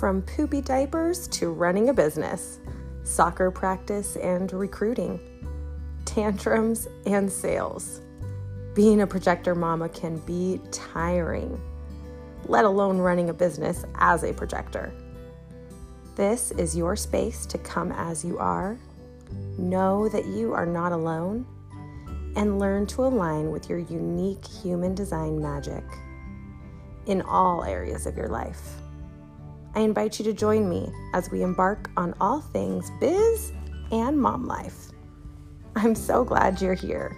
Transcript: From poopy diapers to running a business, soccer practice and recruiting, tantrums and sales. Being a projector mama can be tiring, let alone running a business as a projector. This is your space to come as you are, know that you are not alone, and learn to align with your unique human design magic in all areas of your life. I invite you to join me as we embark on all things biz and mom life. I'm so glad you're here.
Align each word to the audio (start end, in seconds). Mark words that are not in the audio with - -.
From 0.00 0.22
poopy 0.22 0.62
diapers 0.62 1.28
to 1.28 1.50
running 1.50 1.90
a 1.90 1.92
business, 1.92 2.58
soccer 3.04 3.50
practice 3.50 4.16
and 4.16 4.50
recruiting, 4.50 5.20
tantrums 6.06 6.88
and 7.04 7.30
sales. 7.30 8.00
Being 8.74 9.02
a 9.02 9.06
projector 9.06 9.54
mama 9.54 9.90
can 9.90 10.16
be 10.20 10.58
tiring, 10.70 11.60
let 12.46 12.64
alone 12.64 12.96
running 12.96 13.28
a 13.28 13.34
business 13.34 13.84
as 13.96 14.24
a 14.24 14.32
projector. 14.32 14.90
This 16.16 16.50
is 16.52 16.74
your 16.74 16.96
space 16.96 17.44
to 17.44 17.58
come 17.58 17.92
as 17.92 18.24
you 18.24 18.38
are, 18.38 18.78
know 19.58 20.08
that 20.08 20.24
you 20.24 20.54
are 20.54 20.64
not 20.64 20.92
alone, 20.92 21.44
and 22.36 22.58
learn 22.58 22.86
to 22.86 23.04
align 23.04 23.50
with 23.50 23.68
your 23.68 23.80
unique 23.80 24.46
human 24.46 24.94
design 24.94 25.42
magic 25.42 25.84
in 27.04 27.20
all 27.20 27.64
areas 27.64 28.06
of 28.06 28.16
your 28.16 28.28
life. 28.28 28.80
I 29.74 29.80
invite 29.80 30.18
you 30.18 30.24
to 30.26 30.32
join 30.32 30.68
me 30.68 30.92
as 31.14 31.30
we 31.30 31.42
embark 31.42 31.90
on 31.96 32.14
all 32.20 32.40
things 32.40 32.90
biz 33.00 33.52
and 33.92 34.20
mom 34.20 34.46
life. 34.46 34.90
I'm 35.76 35.94
so 35.94 36.24
glad 36.24 36.60
you're 36.60 36.74
here. 36.74 37.16